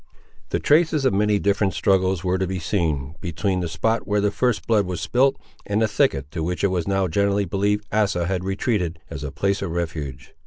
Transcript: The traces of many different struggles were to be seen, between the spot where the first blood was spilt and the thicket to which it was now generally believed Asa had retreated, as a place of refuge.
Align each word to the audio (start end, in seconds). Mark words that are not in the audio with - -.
The 0.49 0.59
traces 0.59 1.05
of 1.05 1.13
many 1.13 1.37
different 1.37 1.75
struggles 1.75 2.23
were 2.23 2.39
to 2.39 2.47
be 2.47 2.57
seen, 2.57 3.13
between 3.21 3.59
the 3.59 3.69
spot 3.69 4.07
where 4.07 4.19
the 4.19 4.31
first 4.31 4.65
blood 4.65 4.87
was 4.87 4.99
spilt 4.99 5.35
and 5.63 5.79
the 5.79 5.87
thicket 5.87 6.31
to 6.31 6.41
which 6.41 6.63
it 6.63 6.69
was 6.73 6.87
now 6.87 7.07
generally 7.07 7.45
believed 7.45 7.85
Asa 7.91 8.25
had 8.25 8.43
retreated, 8.43 8.97
as 9.11 9.23
a 9.23 9.29
place 9.31 9.61
of 9.61 9.69
refuge. 9.69 10.33